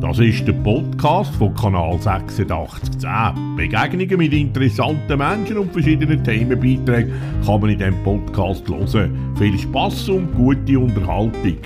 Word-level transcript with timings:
Das 0.00 0.18
ist 0.18 0.46
der 0.46 0.52
Podcast 0.52 1.34
von 1.36 1.54
Kanal 1.54 1.98
8610. 2.04 3.56
Begegnungen 3.56 4.18
mit 4.18 4.32
interessanten 4.34 5.16
Menschen 5.16 5.56
und 5.56 5.72
verschiedenen 5.72 6.22
Themenbeiträgen 6.22 7.14
kann 7.44 7.60
man 7.60 7.70
in 7.70 7.78
diesem 7.78 8.02
Podcast 8.04 8.68
hören. 8.68 9.34
Viel 9.38 9.58
Spass 9.58 10.06
und 10.10 10.34
gute 10.34 10.78
Unterhaltung. 10.78 11.56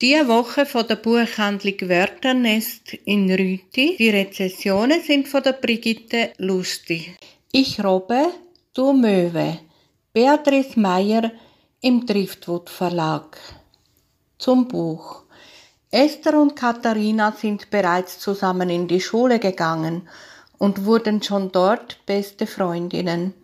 Diese 0.00 0.28
Woche 0.28 0.64
von 0.64 0.86
der 0.88 0.96
Buchhandlung 0.96 1.74
Wörternest 1.82 2.94
in 3.04 3.30
Rüti. 3.30 3.96
Die 3.98 4.08
Rezessionen 4.08 5.02
sind 5.02 5.28
von 5.28 5.42
der 5.42 5.52
Brigitte 5.52 6.30
Lustig. 6.38 7.14
Ich 7.52 7.84
Robbe, 7.84 8.28
du 8.72 8.94
Möwe. 8.94 9.58
Beatrice 10.14 10.80
Meyer 10.80 11.30
im 11.82 12.06
Driftwood 12.06 12.70
Verlag. 12.70 13.38
Zum 14.38 14.66
Buch. 14.68 15.21
Esther 15.94 16.40
und 16.40 16.56
Katharina 16.56 17.32
sind 17.32 17.68
bereits 17.68 18.18
zusammen 18.18 18.70
in 18.70 18.88
die 18.88 19.02
Schule 19.02 19.38
gegangen 19.38 20.08
und 20.56 20.86
wurden 20.86 21.22
schon 21.22 21.52
dort 21.52 21.98
beste 22.06 22.46
Freundinnen. 22.46 23.34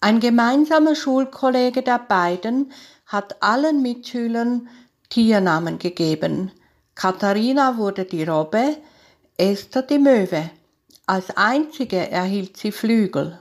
Ein 0.00 0.18
gemeinsamer 0.18 0.96
Schulkollege 0.96 1.82
der 1.82 2.00
beiden 2.00 2.72
hat 3.06 3.40
allen 3.40 3.82
Mitschülern 3.82 4.68
Tiernamen 5.10 5.78
gegeben. 5.78 6.50
Katharina 6.96 7.78
wurde 7.78 8.04
die 8.04 8.24
Robbe, 8.24 8.78
Esther 9.36 9.82
die 9.82 10.00
Möwe. 10.00 10.50
Als 11.06 11.36
einzige 11.36 12.10
erhielt 12.10 12.56
sie 12.56 12.72
Flügel. 12.72 13.38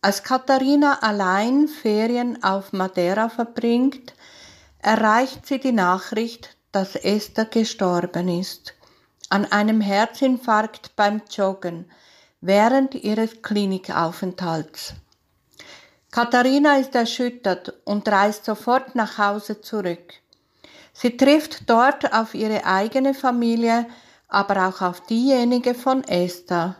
Als 0.00 0.22
Katharina 0.22 1.00
allein 1.02 1.66
Ferien 1.66 2.44
auf 2.44 2.72
Madeira 2.72 3.28
verbringt, 3.28 4.14
erreicht 4.78 5.44
sie 5.44 5.58
die 5.58 5.72
Nachricht, 5.72 6.56
dass 6.72 6.96
Esther 6.96 7.46
gestorben 7.46 8.28
ist. 8.28 8.74
An 9.28 9.50
einem 9.50 9.80
Herzinfarkt 9.80 10.96
beim 10.96 11.22
Joggen 11.30 11.90
während 12.40 12.94
ihres 12.94 13.42
Klinikaufenthalts. 13.42 14.94
Katharina 16.10 16.78
ist 16.78 16.94
erschüttert 16.94 17.72
und 17.84 18.08
reist 18.08 18.44
sofort 18.44 18.94
nach 18.94 19.18
Hause 19.18 19.60
zurück. 19.60 20.14
Sie 20.92 21.16
trifft 21.16 21.70
dort 21.70 22.12
auf 22.12 22.34
ihre 22.34 22.64
eigene 22.64 23.14
Familie, 23.14 23.86
aber 24.28 24.68
auch 24.68 24.80
auf 24.80 25.02
diejenige 25.02 25.74
von 25.74 26.02
Esther. 26.04 26.76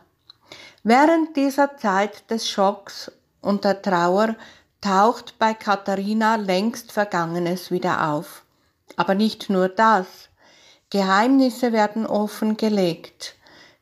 Während 0.82 1.36
dieser 1.36 1.76
Zeit 1.76 2.30
des 2.30 2.48
Schocks 2.48 3.12
und 3.40 3.64
der 3.64 3.80
Trauer 3.82 4.34
taucht 4.80 5.38
bei 5.38 5.54
Katharina 5.54 6.36
längst 6.36 6.90
Vergangenes 6.90 7.70
wieder 7.70 8.10
auf. 8.10 8.42
Aber 8.96 9.14
nicht 9.14 9.50
nur 9.50 9.68
das. 9.68 10.06
Geheimnisse 10.90 11.72
werden 11.72 12.06
offengelegt. 12.06 13.36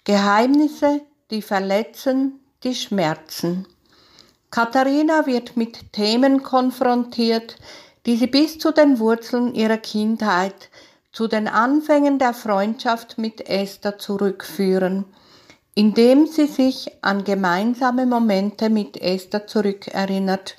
Geheimnisse, 0.05 1.01
die 1.31 1.43
verletzen, 1.43 2.41
die 2.65 2.75
schmerzen. 2.75 3.67
Katharina 4.51 5.27
wird 5.27 5.57
mit 5.57 5.93
Themen 5.93 6.43
konfrontiert, 6.43 7.57
die 8.07 8.17
sie 8.17 8.27
bis 8.27 8.59
zu 8.59 8.73
den 8.73 8.99
Wurzeln 8.99 9.55
ihrer 9.55 9.77
Kindheit, 9.77 10.71
zu 11.13 11.29
den 11.29 11.49
Anfängen 11.49 12.19
der 12.19 12.33
Freundschaft 12.33 13.19
mit 13.19 13.49
Esther 13.49 13.99
zurückführen, 13.99 15.05
indem 15.75 16.27
sie 16.27 16.47
sich 16.47 16.91
an 17.03 17.25
gemeinsame 17.25 18.07
Momente 18.07 18.71
mit 18.71 18.97
Esther 19.01 19.47
zurückerinnert, 19.47 20.57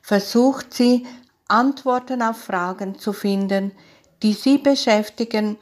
versucht 0.00 0.72
sie, 0.72 1.06
Antworten 1.48 2.22
auf 2.22 2.38
Fragen 2.38 2.98
zu 2.98 3.12
finden, 3.12 3.72
die 4.22 4.32
sie 4.32 4.58
beschäftigen 4.58 5.56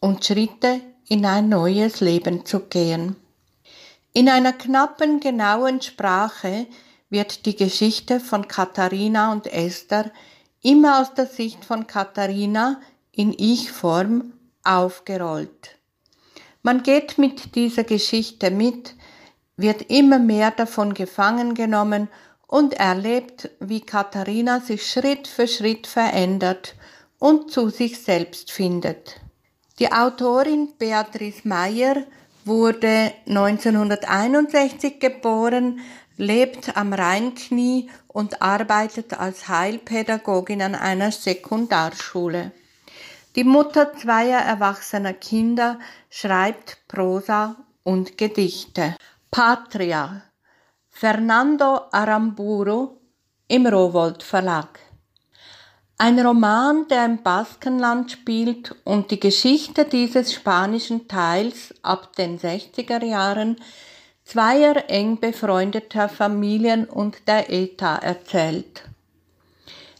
und 0.00 0.24
Schritte 0.24 0.80
in 1.08 1.24
ein 1.26 1.48
neues 1.48 2.00
Leben 2.00 2.46
zu 2.46 2.60
gehen. 2.60 3.16
In 4.12 4.28
einer 4.28 4.52
knappen, 4.52 5.20
genauen 5.20 5.82
Sprache 5.82 6.66
wird 7.10 7.46
die 7.46 7.56
Geschichte 7.56 8.18
von 8.18 8.48
Katharina 8.48 9.32
und 9.32 9.46
Esther 9.46 10.10
immer 10.62 11.00
aus 11.00 11.14
der 11.14 11.26
Sicht 11.26 11.64
von 11.64 11.86
Katharina 11.86 12.80
in 13.12 13.34
Ich-Form 13.36 14.32
aufgerollt. 14.64 15.76
Man 16.62 16.82
geht 16.82 17.18
mit 17.18 17.54
dieser 17.54 17.84
Geschichte 17.84 18.50
mit, 18.50 18.94
wird 19.56 19.82
immer 19.90 20.18
mehr 20.18 20.50
davon 20.50 20.94
gefangen 20.94 21.54
genommen 21.54 22.08
und 22.46 22.74
erlebt, 22.74 23.50
wie 23.60 23.80
Katharina 23.80 24.60
sich 24.60 24.88
Schritt 24.90 25.26
für 25.26 25.48
Schritt 25.48 25.86
verändert 25.86 26.74
und 27.18 27.50
zu 27.50 27.70
sich 27.70 28.00
selbst 28.00 28.50
findet. 28.50 29.20
Die 29.78 29.92
Autorin 29.92 30.72
Beatrice 30.78 31.46
Meyer 31.46 32.04
wurde 32.44 33.12
1961 33.26 35.00
geboren, 35.00 35.80
lebt 36.16 36.76
am 36.76 36.92
Rheinknie 36.92 37.90
und 38.08 38.40
arbeitet 38.40 39.18
als 39.18 39.48
Heilpädagogin 39.48 40.62
an 40.62 40.74
einer 40.74 41.12
Sekundarschule. 41.12 42.52
Die 43.34 43.44
Mutter 43.44 43.92
zweier 43.94 44.40
erwachsener 44.40 45.12
Kinder 45.12 45.78
schreibt 46.08 46.78
Prosa 46.88 47.56
und 47.82 48.16
Gedichte. 48.16 48.96
Patria 49.30 50.22
Fernando 50.98 51.88
Aramburu 51.92 52.96
im 53.48 53.66
Rowold 53.66 54.22
Verlag. 54.22 54.78
Ein 55.98 56.18
Roman, 56.18 56.88
der 56.88 57.04
im 57.04 57.22
Baskenland 57.22 58.12
spielt 58.12 58.74
und 58.84 59.10
die 59.10 59.20
Geschichte 59.20 59.84
dieses 59.84 60.32
spanischen 60.32 61.06
Teils 61.06 61.74
ab 61.82 62.16
den 62.16 62.38
60er 62.38 63.04
Jahren 63.04 63.56
zweier 64.24 64.88
eng 64.88 65.20
befreundeter 65.20 66.08
Familien 66.08 66.86
und 66.86 67.28
der 67.28 67.52
ETA 67.52 67.96
erzählt. 67.96 68.84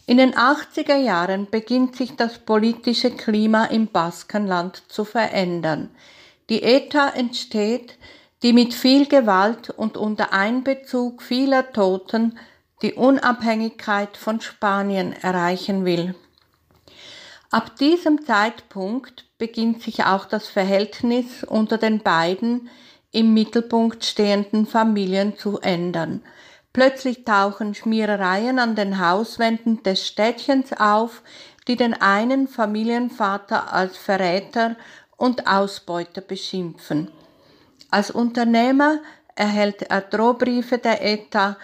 In 0.07 0.17
den 0.17 0.33
80er 0.33 0.97
Jahren 0.97 1.47
beginnt 1.47 1.95
sich 1.95 2.15
das 2.15 2.39
politische 2.39 3.11
Klima 3.11 3.65
im 3.65 3.85
Baskenland 3.85 4.81
zu 4.87 5.05
verändern. 5.05 5.91
Die 6.49 6.63
ETA 6.63 7.09
entsteht, 7.09 7.99
die 8.43 8.53
mit 8.53 8.73
viel 8.73 9.07
Gewalt 9.07 9.69
und 9.69 9.97
unter 9.97 10.33
Einbezug 10.33 11.21
vieler 11.21 11.71
Toten 11.71 12.37
die 12.81 12.93
Unabhängigkeit 12.93 14.17
von 14.17 14.39
Spanien 14.41 15.13
erreichen 15.13 15.85
will. 15.85 16.13
Ab 17.49 17.75
diesem 17.77 18.25
Zeitpunkt 18.25 19.25
beginnt 19.37 19.81
sich 19.81 20.03
auch 20.03 20.25
das 20.25 20.47
Verhältnis 20.47 21.43
unter 21.43 21.77
den 21.77 21.99
beiden 21.99 22.69
im 23.11 23.33
Mittelpunkt 23.33 24.03
stehenden 24.03 24.65
Familien 24.65 25.37
zu 25.37 25.59
ändern. 25.59 26.21
Plötzlich 26.73 27.23
tauchen 27.23 27.73
Schmierereien 27.73 28.59
an 28.59 28.75
den 28.75 28.99
Hauswänden 28.99 29.81
des 29.81 30.05
Städtchens 30.05 30.73
auf, 30.73 31.23
die 31.67 31.75
den 31.75 31.93
einen 31.93 32.47
Familienvater 32.47 33.73
als 33.73 33.97
Verräter 33.97 34.75
und 35.15 35.47
Ausbeuter 35.47 36.21
beschimpfen. 36.21 37.09
Als 37.89 38.11
Unternehmer 38.11 38.99
erhält 39.35 39.83
er 39.83 40.01
Drohbriefe 40.01 40.77
der 40.77 41.03
ETA 41.03 41.57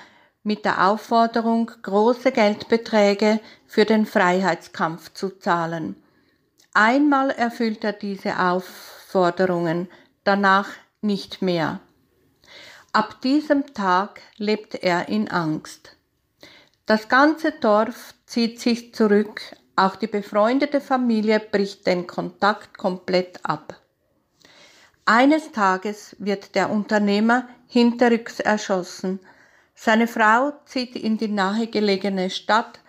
mit 0.43 0.65
der 0.65 0.87
Aufforderung, 0.87 1.71
große 1.81 2.31
Geldbeträge 2.31 3.39
für 3.65 3.85
den 3.85 4.05
Freiheitskampf 4.05 5.13
zu 5.13 5.39
zahlen. 5.39 5.95
Einmal 6.73 7.29
erfüllt 7.29 7.83
er 7.83 7.93
diese 7.93 8.39
Aufforderungen, 8.39 9.89
danach 10.23 10.69
nicht 11.01 11.41
mehr. 11.41 11.79
Ab 12.91 13.21
diesem 13.21 13.73
Tag 13.73 14.21
lebt 14.37 14.75
er 14.75 15.09
in 15.09 15.29
Angst. 15.29 15.95
Das 16.85 17.09
ganze 17.09 17.51
Dorf 17.51 18.13
zieht 18.25 18.59
sich 18.59 18.93
zurück, 18.93 19.41
auch 19.75 19.95
die 19.95 20.07
befreundete 20.07 20.81
Familie 20.81 21.39
bricht 21.39 21.87
den 21.87 22.05
Kontakt 22.05 22.77
komplett 22.77 23.39
ab. 23.43 23.82
Eines 25.05 25.51
Tages 25.51 26.15
wird 26.17 26.55
der 26.55 26.69
Unternehmer 26.69 27.49
hinterrücks 27.67 28.39
erschossen. 28.39 29.19
Seine 29.75 30.07
Frau 30.07 30.53
zieht 30.65 30.95
in 30.95 31.17
die 31.17 31.27
nahegelegene 31.27 32.29
Stadt, 32.29 32.79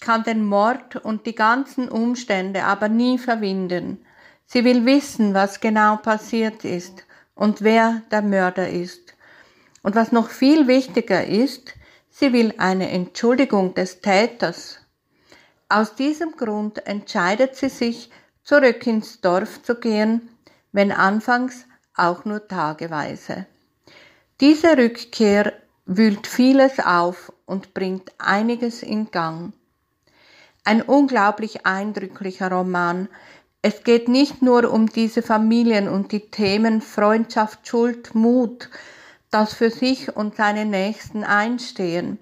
kann 0.00 0.24
den 0.24 0.44
Mord 0.44 0.96
und 0.96 1.26
die 1.26 1.34
ganzen 1.34 1.88
Umstände 1.88 2.64
aber 2.64 2.88
nie 2.88 3.18
verwinden. 3.18 4.04
Sie 4.46 4.64
will 4.64 4.84
wissen, 4.84 5.32
was 5.32 5.60
genau 5.60 5.96
passiert 5.96 6.64
ist 6.64 7.04
und 7.36 7.62
wer 7.62 8.02
der 8.10 8.22
Mörder 8.22 8.68
ist. 8.68 9.14
Und 9.82 9.94
was 9.94 10.10
noch 10.10 10.30
viel 10.30 10.66
wichtiger 10.66 11.24
ist, 11.24 11.74
sie 12.10 12.32
will 12.32 12.54
eine 12.58 12.90
Entschuldigung 12.90 13.74
des 13.74 14.00
Täters. 14.00 14.80
Aus 15.68 15.94
diesem 15.94 16.32
Grund 16.32 16.84
entscheidet 16.86 17.54
sie 17.54 17.68
sich, 17.68 18.10
zurück 18.42 18.86
ins 18.86 19.20
Dorf 19.20 19.62
zu 19.62 19.76
gehen, 19.76 20.33
wenn 20.74 20.90
anfangs 20.90 21.66
auch 21.96 22.24
nur 22.24 22.48
tageweise. 22.48 23.46
Diese 24.40 24.76
Rückkehr 24.76 25.52
wühlt 25.86 26.26
vieles 26.26 26.80
auf 26.80 27.32
und 27.46 27.74
bringt 27.74 28.12
einiges 28.18 28.82
in 28.82 29.12
Gang. 29.12 29.52
Ein 30.64 30.82
unglaublich 30.82 31.64
eindrücklicher 31.64 32.50
Roman, 32.50 33.08
Es 33.66 33.82
geht 33.82 34.08
nicht 34.08 34.42
nur 34.42 34.70
um 34.70 34.90
diese 34.90 35.22
Familien 35.22 35.88
und 35.88 36.12
die 36.12 36.28
Themen 36.28 36.82
Freundschaft, 36.82 37.66
Schuld, 37.66 38.14
Mut, 38.14 38.68
das 39.30 39.54
für 39.54 39.70
sich 39.70 40.14
und 40.14 40.36
seine 40.36 40.66
Nächsten 40.66 41.24
einstehen, 41.24 42.18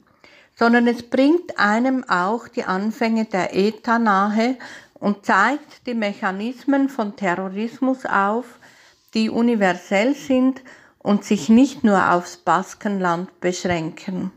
sondern 0.55 0.87
es 0.87 1.03
bringt 1.03 1.59
einem 1.59 2.05
auch 2.09 2.47
die 2.47 2.63
Anfänge 2.63 3.25
der 3.25 3.57
ETA 3.57 3.99
nahe 3.99 4.57
und 5.03 5.27
zeigt 5.27 5.89
die 5.89 5.95
Mechanismen 5.95 6.89
von 6.89 7.17
Terrorismus 7.17 8.07
auf, 8.07 8.61
die 9.15 9.31
universell 9.31 10.15
sind 10.15 10.63
und 11.01 11.25
sich 11.25 11.49
nicht 11.49 11.83
nur 11.83 12.13
aufs 12.13 12.37
Baskenland 12.37 13.41
beschränken. 13.41 14.31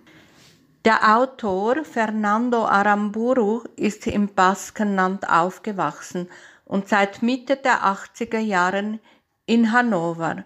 Der 0.83 1.17
Autor 1.17 1.85
Fernando 1.85 2.65
Aramburu 2.65 3.61
ist 3.75 4.07
im 4.07 4.33
Baskenland 4.33 5.29
aufgewachsen 5.29 6.29
und 6.65 6.89
seit 6.89 7.21
Mitte 7.21 7.57
der 7.57 7.83
80er 7.83 8.39
Jahren 8.39 8.99
in 9.45 9.71
Hannover. 9.71 10.45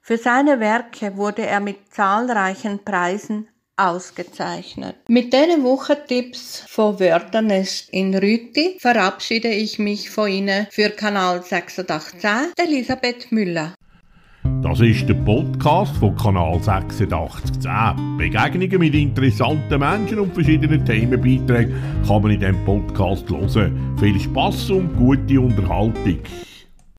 Für 0.00 0.18
seine 0.18 0.58
Werke 0.58 1.16
wurde 1.16 1.46
er 1.46 1.60
mit 1.60 1.94
zahlreichen 1.94 2.84
Preisen 2.84 3.46
ausgezeichnet. 3.80 4.96
Mit 5.08 5.32
diesen 5.32 5.64
Wochentipps 5.64 6.64
von 6.68 7.00
Wörternest 7.00 7.88
in 7.90 8.14
Rüti 8.14 8.76
verabschiede 8.78 9.48
ich 9.48 9.78
mich 9.78 10.10
von 10.10 10.30
Ihnen 10.30 10.66
für 10.70 10.90
Kanal 10.90 11.42
86, 11.42 12.30
Elisabeth 12.56 13.32
Müller. 13.32 13.74
Das 14.62 14.80
ist 14.80 15.08
der 15.08 15.14
Podcast 15.14 15.96
von 15.96 16.14
Kanal 16.16 16.54
8610. 16.56 18.16
Begegnungen 18.18 18.78
mit 18.78 18.94
interessanten 18.94 19.78
Menschen 19.78 20.18
und 20.18 20.34
verschiedenen 20.34 20.84
Themenbeiträgen 20.84 21.74
kann 22.06 22.22
man 22.22 22.32
in 22.32 22.40
diesem 22.40 22.64
Podcast 22.64 23.28
hören. 23.30 23.96
Viel 23.98 24.20
Spaß 24.20 24.70
und 24.70 24.96
gute 24.96 25.40
Unterhaltung. 25.40 26.18